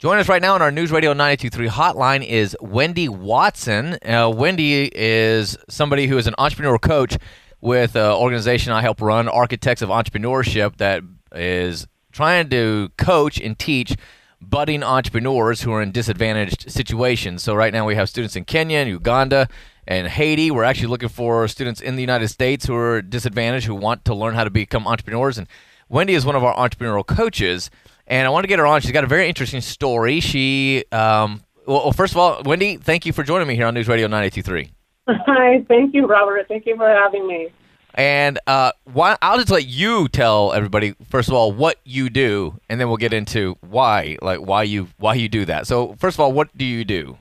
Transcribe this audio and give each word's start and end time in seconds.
Join 0.00 0.16
us 0.16 0.30
right 0.30 0.40
now 0.40 0.54
on 0.54 0.62
our 0.62 0.70
News 0.70 0.90
Radio 0.90 1.12
923 1.12 1.68
hotline 1.68 2.26
is 2.26 2.56
Wendy 2.58 3.06
Watson. 3.06 3.98
Uh, 4.02 4.32
Wendy 4.34 4.90
is 4.94 5.58
somebody 5.68 6.06
who 6.06 6.16
is 6.16 6.26
an 6.26 6.32
entrepreneurial 6.38 6.80
coach 6.80 7.18
with 7.60 7.96
an 7.96 8.12
organization 8.12 8.72
I 8.72 8.80
help 8.80 9.02
run, 9.02 9.28
Architects 9.28 9.82
of 9.82 9.90
Entrepreneurship, 9.90 10.78
that 10.78 11.02
is 11.32 11.86
trying 12.12 12.48
to 12.48 12.90
coach 12.96 13.38
and 13.42 13.58
teach 13.58 13.94
budding 14.40 14.82
entrepreneurs 14.82 15.60
who 15.60 15.72
are 15.74 15.82
in 15.82 15.92
disadvantaged 15.92 16.72
situations. 16.72 17.42
So 17.42 17.54
right 17.54 17.70
now 17.70 17.84
we 17.84 17.94
have 17.94 18.08
students 18.08 18.36
in 18.36 18.46
Kenya 18.46 18.78
and 18.78 18.88
Uganda 18.88 19.48
and 19.86 20.08
Haiti. 20.08 20.50
We're 20.50 20.64
actually 20.64 20.88
looking 20.88 21.10
for 21.10 21.46
students 21.46 21.82
in 21.82 21.96
the 21.96 22.02
United 22.02 22.28
States 22.28 22.64
who 22.64 22.74
are 22.74 23.02
disadvantaged 23.02 23.66
who 23.66 23.74
want 23.74 24.06
to 24.06 24.14
learn 24.14 24.34
how 24.34 24.44
to 24.44 24.50
become 24.50 24.86
entrepreneurs. 24.86 25.36
And 25.36 25.46
Wendy 25.90 26.14
is 26.14 26.24
one 26.24 26.36
of 26.36 26.44
our 26.44 26.54
entrepreneurial 26.54 27.04
coaches, 27.04 27.68
and 28.06 28.24
I 28.24 28.30
want 28.30 28.44
to 28.44 28.48
get 28.48 28.60
her 28.60 28.66
on. 28.66 28.80
She's 28.80 28.92
got 28.92 29.02
a 29.02 29.08
very 29.08 29.28
interesting 29.28 29.60
story. 29.60 30.20
She, 30.20 30.84
um, 30.92 31.42
well, 31.66 31.90
first 31.90 32.12
of 32.12 32.16
all, 32.16 32.42
Wendy, 32.44 32.76
thank 32.76 33.06
you 33.06 33.12
for 33.12 33.24
joining 33.24 33.48
me 33.48 33.56
here 33.56 33.66
on 33.66 33.74
News 33.74 33.88
Radio 33.88 34.06
923. 34.06 34.70
Hi, 35.08 35.64
thank 35.66 35.92
you, 35.92 36.06
Robert. 36.06 36.46
Thank 36.46 36.64
you 36.64 36.76
for 36.76 36.88
having 36.88 37.26
me. 37.26 37.48
And 37.94 38.38
uh, 38.46 38.70
why, 38.84 39.16
I'll 39.20 39.38
just 39.38 39.50
let 39.50 39.66
you 39.66 40.06
tell 40.06 40.52
everybody 40.52 40.94
first 41.08 41.28
of 41.28 41.34
all 41.34 41.50
what 41.50 41.78
you 41.84 42.08
do, 42.08 42.60
and 42.68 42.80
then 42.80 42.86
we'll 42.86 42.96
get 42.96 43.12
into 43.12 43.58
why, 43.60 44.16
like 44.22 44.38
why 44.38 44.62
you 44.62 44.86
why 44.98 45.14
you 45.14 45.28
do 45.28 45.44
that. 45.46 45.66
So 45.66 45.96
first 45.98 46.14
of 46.14 46.20
all, 46.20 46.32
what 46.32 46.56
do 46.56 46.64
you 46.64 46.84
do? 46.84 47.18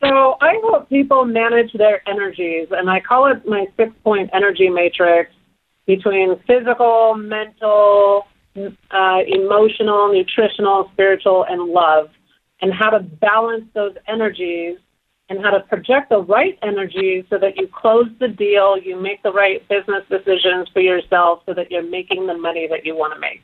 So 0.00 0.36
I 0.40 0.52
help 0.62 0.88
people 0.88 1.24
manage 1.24 1.72
their 1.72 2.08
energies, 2.08 2.68
and 2.70 2.88
I 2.88 3.00
call 3.00 3.26
it 3.26 3.44
my 3.48 3.66
six-point 3.76 4.30
energy 4.32 4.68
matrix 4.68 5.32
between 5.86 6.38
physical, 6.46 7.14
mental, 7.14 8.26
uh, 8.56 9.18
emotional, 9.26 10.12
nutritional, 10.12 10.90
spiritual, 10.92 11.44
and 11.48 11.70
love, 11.70 12.10
and 12.60 12.72
how 12.72 12.90
to 12.90 13.00
balance 13.00 13.64
those 13.74 13.94
energies 14.06 14.78
and 15.28 15.42
how 15.42 15.50
to 15.50 15.60
project 15.60 16.10
the 16.10 16.18
right 16.18 16.58
energy 16.62 17.24
so 17.30 17.38
that 17.38 17.56
you 17.56 17.66
close 17.68 18.06
the 18.20 18.28
deal, 18.28 18.76
you 18.76 19.00
make 19.00 19.22
the 19.22 19.32
right 19.32 19.66
business 19.68 20.04
decisions 20.10 20.68
for 20.72 20.80
yourself 20.80 21.42
so 21.46 21.54
that 21.54 21.70
you're 21.70 21.82
making 21.88 22.26
the 22.26 22.36
money 22.36 22.66
that 22.68 22.84
you 22.84 22.94
want 22.94 23.14
to 23.14 23.20
make. 23.20 23.42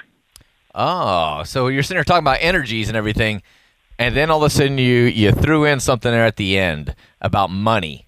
Oh, 0.75 1.43
so 1.45 1.69
you're 1.69 1.83
sitting 1.83 1.97
here 1.97 2.05
talking 2.05 2.25
about 2.25 2.39
energies 2.41 2.89
and 2.89 2.97
everything, 2.97 3.43
and 3.99 4.15
then 4.15 4.31
all 4.31 4.39
of 4.39 4.47
a 4.47 4.51
sudden 4.51 4.79
you 4.79 5.05
you 5.05 5.33
threw 5.33 5.65
in 5.65 5.81
something 5.81 6.13
there 6.13 6.27
at 6.27 6.37
the 6.37 6.59
end 6.59 6.95
about 7.21 7.51
money, 7.51 8.07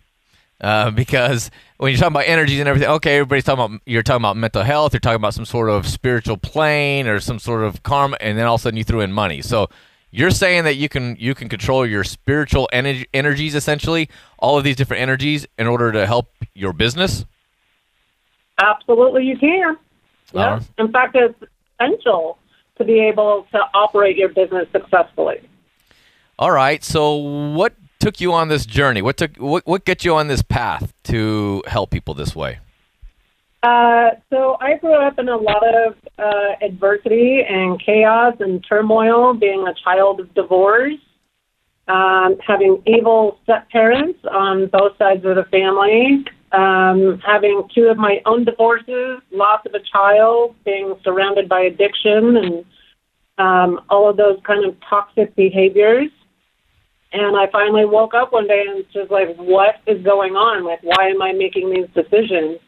uh, 0.60 0.90
because 0.90 1.50
when 1.78 1.92
you're 1.92 1.98
talking 1.98 2.14
about 2.14 2.26
energies 2.26 2.60
and 2.60 2.68
everything, 2.68 2.88
okay, 2.90 3.16
everybody's 3.16 3.44
talking 3.44 3.64
about 3.64 3.80
you're 3.86 4.02
talking 4.02 4.20
about 4.20 4.36
mental 4.36 4.62
health, 4.62 4.92
you're 4.92 5.00
talking 5.00 5.16
about 5.16 5.34
some 5.34 5.44
sort 5.44 5.70
of 5.70 5.86
spiritual 5.86 6.36
plane 6.36 7.06
or 7.06 7.20
some 7.20 7.38
sort 7.38 7.64
of 7.64 7.82
karma, 7.82 8.16
and 8.20 8.38
then 8.38 8.46
all 8.46 8.56
of 8.56 8.60
a 8.60 8.62
sudden 8.62 8.76
you 8.76 8.84
threw 8.84 9.00
in 9.00 9.12
money. 9.12 9.42
So 9.42 9.68
you're 10.10 10.30
saying 10.30 10.64
that 10.64 10.74
you 10.74 10.88
can 10.88 11.16
you 11.18 11.34
can 11.34 11.48
control 11.48 11.86
your 11.86 12.04
spiritual 12.04 12.68
energy, 12.72 13.06
energies 13.14 13.54
essentially, 13.54 14.08
all 14.38 14.58
of 14.58 14.64
these 14.64 14.76
different 14.76 15.02
energies 15.02 15.46
in 15.58 15.66
order 15.66 15.92
to 15.92 16.06
help 16.06 16.32
your 16.54 16.72
business. 16.72 17.24
Absolutely, 18.58 19.24
you 19.24 19.38
can. 19.38 19.76
Yeah. 20.32 20.54
Uh-huh. 20.54 20.60
In 20.78 20.92
fact, 20.92 21.16
it's 21.16 21.42
essential 21.78 22.38
to 22.76 22.84
be 22.84 23.00
able 23.00 23.46
to 23.52 23.58
operate 23.74 24.16
your 24.16 24.28
business 24.28 24.68
successfully. 24.72 25.40
All 26.38 26.50
right. 26.50 26.82
So 26.82 27.14
what 27.14 27.74
took 28.00 28.20
you 28.20 28.32
on 28.32 28.48
this 28.48 28.66
journey? 28.66 29.02
What 29.02 29.16
took 29.16 29.36
what 29.36 29.66
what 29.66 29.84
get 29.84 30.04
you 30.04 30.14
on 30.16 30.26
this 30.26 30.42
path 30.42 30.92
to 31.04 31.62
help 31.66 31.90
people 31.90 32.14
this 32.14 32.34
way? 32.34 32.58
Uh, 33.62 34.10
so 34.30 34.56
I 34.60 34.78
grew 34.78 34.94
up 34.94 35.18
in 35.18 35.28
a 35.28 35.36
lot 35.36 35.62
of 35.62 35.94
uh, 36.18 36.56
adversity 36.62 37.42
and 37.46 37.80
chaos 37.84 38.34
and 38.40 38.64
turmoil, 38.66 39.34
being 39.34 39.66
a 39.68 39.74
child 39.84 40.18
of 40.18 40.32
divorce, 40.34 40.94
um, 41.86 42.38
having 42.46 42.82
evil 42.86 43.38
step 43.42 43.68
parents 43.70 44.18
on 44.30 44.68
both 44.68 44.96
sides 44.96 45.26
of 45.26 45.36
the 45.36 45.44
family, 45.50 46.24
um, 46.52 47.20
having 47.24 47.68
two 47.74 47.88
of 47.88 47.98
my 47.98 48.22
own 48.24 48.44
divorces, 48.44 49.20
loss 49.30 49.60
of 49.66 49.74
a 49.74 49.80
child, 49.92 50.56
being 50.64 50.94
surrounded 51.04 51.46
by 51.46 51.60
addiction, 51.60 52.38
and 52.38 52.64
um, 53.36 53.80
all 53.90 54.08
of 54.08 54.16
those 54.16 54.38
kind 54.46 54.64
of 54.64 54.74
toxic 54.88 55.36
behaviors. 55.36 56.10
And 57.12 57.36
I 57.36 57.48
finally 57.50 57.84
woke 57.84 58.14
up 58.14 58.32
one 58.32 58.46
day 58.46 58.64
and 58.68 58.76
was 58.76 58.84
just 58.92 59.10
like, 59.10 59.36
what 59.36 59.76
is 59.86 60.02
going 60.04 60.34
on? 60.34 60.64
Like, 60.64 60.80
why 60.82 61.08
am 61.08 61.20
I 61.20 61.32
making 61.32 61.70
these 61.70 61.88
decisions? 61.94 62.60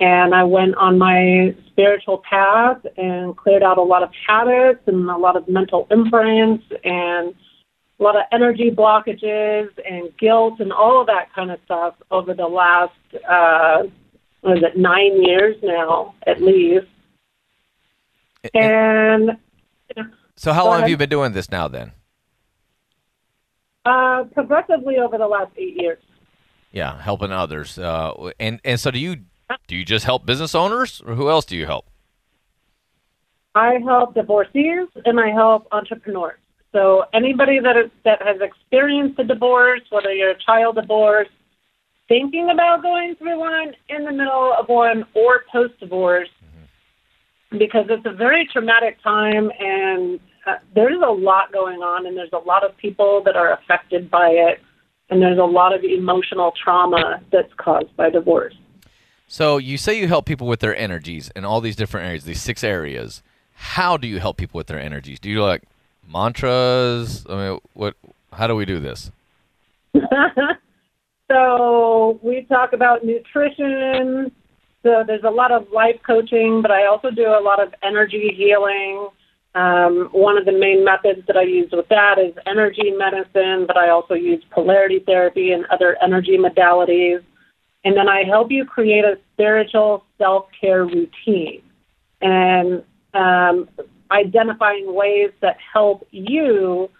And 0.00 0.34
I 0.34 0.44
went 0.44 0.74
on 0.76 0.98
my 0.98 1.54
spiritual 1.68 2.22
path 2.28 2.78
and 2.96 3.36
cleared 3.36 3.62
out 3.62 3.78
a 3.78 3.82
lot 3.82 4.02
of 4.02 4.10
habits 4.26 4.80
and 4.86 5.08
a 5.10 5.16
lot 5.16 5.36
of 5.36 5.48
mental 5.48 5.86
imprints 5.90 6.64
and 6.84 7.34
a 7.98 8.02
lot 8.02 8.16
of 8.16 8.22
energy 8.32 8.70
blockages 8.70 9.68
and 9.88 10.14
guilt 10.18 10.60
and 10.60 10.72
all 10.72 11.00
of 11.00 11.06
that 11.06 11.32
kind 11.34 11.50
of 11.50 11.58
stuff 11.64 11.94
over 12.10 12.34
the 12.34 12.46
last, 12.46 12.92
uh, 13.28 13.84
what 14.42 14.58
is 14.58 14.64
it, 14.64 14.76
nine 14.76 15.22
years 15.22 15.56
now, 15.62 16.14
at 16.26 16.42
least. 16.42 16.86
And 18.54 19.38
So 20.36 20.52
how 20.52 20.66
long 20.66 20.80
have 20.80 20.90
you 20.90 20.96
been 20.98 21.08
doing 21.08 21.32
this 21.32 21.50
now 21.50 21.68
then? 21.68 21.92
Uh, 23.86 24.24
progressively 24.34 24.98
over 24.98 25.16
the 25.16 25.26
last 25.26 25.52
eight 25.56 25.80
years. 25.80 26.02
Yeah, 26.72 27.00
helping 27.00 27.32
others. 27.32 27.78
Uh, 27.78 28.32
and 28.38 28.60
and 28.64 28.78
so 28.78 28.90
do 28.90 28.98
you 28.98 29.16
do 29.66 29.76
you 29.76 29.84
just 29.84 30.04
help 30.04 30.26
business 30.26 30.54
owners 30.54 31.00
or 31.06 31.14
who 31.14 31.30
else 31.30 31.44
do 31.44 31.56
you 31.56 31.64
help? 31.64 31.86
I 33.54 33.78
help 33.84 34.14
divorcees 34.14 34.88
and 35.06 35.18
I 35.18 35.30
help 35.30 35.66
entrepreneurs. 35.72 36.38
So 36.72 37.04
anybody 37.14 37.58
that 37.60 37.76
is, 37.76 37.90
that 38.04 38.20
has 38.20 38.36
experienced 38.42 39.18
a 39.18 39.24
divorce, 39.24 39.80
whether 39.88 40.12
you're 40.12 40.32
a 40.32 40.38
child 40.38 40.74
divorce, 40.74 41.28
thinking 42.06 42.50
about 42.50 42.82
going 42.82 43.14
through 43.14 43.38
one, 43.38 43.72
in 43.88 44.04
the 44.04 44.12
middle 44.12 44.52
of 44.58 44.68
one, 44.68 45.06
or 45.14 45.44
post 45.50 45.80
divorce, 45.80 46.28
because 47.50 47.86
it's 47.88 48.04
a 48.04 48.12
very 48.12 48.46
traumatic 48.52 49.02
time 49.02 49.50
and 49.58 50.20
uh, 50.46 50.54
there's 50.74 51.00
a 51.04 51.10
lot 51.10 51.52
going 51.52 51.82
on 51.82 52.06
and 52.06 52.16
there's 52.16 52.32
a 52.32 52.38
lot 52.38 52.64
of 52.64 52.76
people 52.76 53.22
that 53.24 53.36
are 53.36 53.52
affected 53.52 54.10
by 54.10 54.28
it 54.28 54.60
and 55.10 55.22
there's 55.22 55.38
a 55.38 55.44
lot 55.44 55.74
of 55.74 55.84
emotional 55.84 56.52
trauma 56.62 57.20
that's 57.30 57.52
caused 57.56 57.94
by 57.96 58.10
divorce. 58.10 58.54
So 59.28 59.58
you 59.58 59.76
say 59.76 59.98
you 59.98 60.08
help 60.08 60.24
people 60.26 60.46
with 60.46 60.60
their 60.60 60.76
energies 60.76 61.30
in 61.34 61.44
all 61.44 61.60
these 61.60 61.76
different 61.76 62.06
areas, 62.06 62.24
these 62.24 62.40
six 62.40 62.62
areas. 62.62 63.22
How 63.54 63.96
do 63.96 64.06
you 64.06 64.20
help 64.20 64.36
people 64.36 64.58
with 64.58 64.68
their 64.68 64.80
energies? 64.80 65.18
Do 65.18 65.30
you 65.30 65.42
like 65.42 65.62
mantras? 66.08 67.26
I 67.28 67.36
mean, 67.36 67.60
what? 67.74 67.94
How 68.32 68.46
do 68.46 68.54
we 68.54 68.64
do 68.64 68.78
this? 68.78 69.10
so 71.30 72.20
we 72.22 72.42
talk 72.42 72.72
about 72.72 73.04
nutrition. 73.04 74.30
So 74.82 75.02
there's 75.04 75.24
a 75.24 75.30
lot 75.30 75.50
of 75.50 75.66
life 75.72 75.98
coaching, 76.06 76.62
but 76.62 76.70
I 76.70 76.86
also 76.86 77.10
do 77.10 77.26
a 77.26 77.42
lot 77.42 77.60
of 77.60 77.74
energy 77.82 78.32
healing. 78.36 79.08
Um, 79.56 80.10
one 80.12 80.36
of 80.36 80.44
the 80.44 80.52
main 80.52 80.84
methods 80.84 81.26
that 81.26 81.36
I 81.38 81.44
use 81.44 81.70
with 81.72 81.88
that 81.88 82.18
is 82.18 82.34
energy 82.44 82.90
medicine, 82.90 83.66
but 83.66 83.78
I 83.78 83.88
also 83.88 84.12
use 84.12 84.44
polarity 84.50 84.98
therapy 84.98 85.52
and 85.52 85.64
other 85.66 85.96
energy 86.02 86.36
modalities. 86.36 87.22
And 87.82 87.96
then 87.96 88.06
I 88.06 88.24
help 88.24 88.50
you 88.50 88.66
create 88.66 89.06
a 89.06 89.18
spiritual 89.32 90.04
self 90.18 90.44
care 90.60 90.84
routine 90.84 91.62
and 92.20 92.84
um, 93.14 93.70
identifying 94.10 94.94
ways 94.94 95.30
that 95.40 95.56
help 95.72 96.06
you 96.10 96.90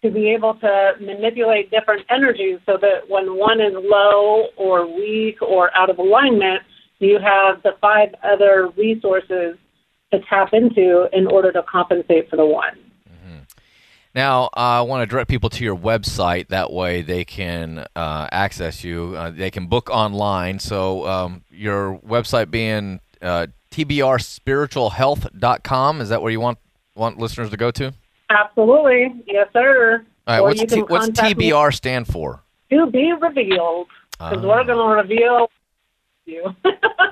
to 0.00 0.10
be 0.10 0.30
able 0.30 0.54
to 0.54 0.92
manipulate 0.98 1.70
different 1.70 2.06
energies 2.08 2.60
so 2.64 2.78
that 2.80 3.10
when 3.10 3.36
one 3.36 3.60
is 3.60 3.74
low 3.74 4.46
or 4.56 4.86
weak 4.86 5.42
or 5.42 5.76
out 5.76 5.90
of 5.90 5.98
alignment, 5.98 6.62
you 6.98 7.18
have 7.18 7.62
the 7.62 7.76
five 7.82 8.14
other 8.24 8.68
resources 8.74 9.58
to 10.12 10.20
tap 10.28 10.52
into 10.52 11.08
in 11.12 11.26
order 11.26 11.50
to 11.52 11.62
compensate 11.64 12.30
for 12.30 12.36
the 12.36 12.46
one. 12.46 12.78
Now, 14.14 14.48
I 14.54 14.80
want 14.80 15.02
to 15.02 15.06
direct 15.06 15.28
people 15.28 15.50
to 15.50 15.62
your 15.62 15.76
website. 15.76 16.48
That 16.48 16.72
way, 16.72 17.02
they 17.02 17.26
can 17.26 17.84
uh, 17.94 18.28
access 18.32 18.82
you. 18.82 19.14
Uh, 19.14 19.30
they 19.30 19.50
can 19.50 19.66
book 19.66 19.90
online. 19.90 20.58
So, 20.58 21.06
um, 21.06 21.44
your 21.50 21.98
website 21.98 22.50
being 22.50 23.00
uh, 23.20 23.48
tbrspiritualhealth.com. 23.70 26.00
Is 26.00 26.08
that 26.08 26.22
where 26.22 26.32
you 26.32 26.40
want 26.40 26.56
want 26.94 27.18
listeners 27.18 27.50
to 27.50 27.58
go 27.58 27.70
to? 27.72 27.92
Absolutely. 28.30 29.22
Yes, 29.26 29.48
sir. 29.52 30.02
All 30.26 30.34
right. 30.34 30.40
Or 30.40 30.44
What's 30.44 30.64
T- 30.72 30.80
what's 30.80 31.10
TBR 31.10 31.74
stand 31.74 32.06
for? 32.06 32.42
To 32.70 32.86
be 32.90 33.12
revealed. 33.12 33.88
Because 34.12 34.42
Ah. 34.42 34.48
we're 34.48 34.64
going 34.64 34.78
to 34.78 34.94
reveal 35.02 35.50
you. 36.26 36.44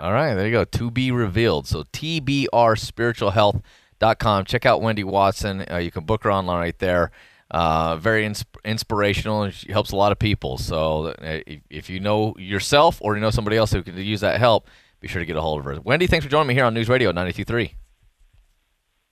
All 0.00 0.12
right, 0.12 0.34
there 0.34 0.46
you 0.46 0.52
go. 0.52 0.64
To 0.64 0.90
be 0.90 1.10
revealed. 1.10 1.66
So 1.66 1.84
tbrspiritualhealth.com. 1.84 4.44
Check 4.44 4.66
out 4.66 4.82
Wendy 4.82 5.04
Watson. 5.04 5.64
Uh, 5.70 5.76
you 5.78 5.90
can 5.90 6.04
book 6.04 6.24
her 6.24 6.32
online 6.32 6.58
right 6.58 6.78
there. 6.78 7.10
Uh, 7.50 7.96
very 7.96 8.24
ins- 8.24 8.44
inspirational 8.64 9.42
and 9.42 9.52
she 9.54 9.70
helps 9.70 9.92
a 9.92 9.96
lot 9.96 10.10
of 10.12 10.18
people. 10.18 10.58
So 10.58 11.08
uh, 11.08 11.40
if, 11.46 11.60
if 11.70 11.90
you 11.90 12.00
know 12.00 12.34
yourself 12.38 12.98
or 13.00 13.14
you 13.14 13.20
know 13.20 13.30
somebody 13.30 13.56
else 13.56 13.72
who 13.72 13.82
could 13.82 13.96
use 13.96 14.20
that 14.22 14.40
help, 14.40 14.68
be 15.00 15.08
sure 15.08 15.20
to 15.20 15.26
get 15.26 15.36
a 15.36 15.40
hold 15.40 15.60
of 15.60 15.64
her. 15.66 15.78
Wendy, 15.82 16.06
thanks 16.06 16.24
for 16.24 16.30
joining 16.30 16.48
me 16.48 16.54
here 16.54 16.64
on 16.64 16.74
News 16.74 16.88
Radio 16.88 17.10
923. 17.10 17.74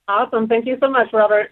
awesome. 0.07 0.47
Thank 0.47 0.65
you 0.65 0.77
so 0.81 0.89
much, 0.89 1.13
Robert. 1.13 1.51